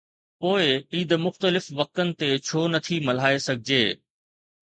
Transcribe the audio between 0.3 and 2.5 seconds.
پوءِ عيد مختلف وقتن تي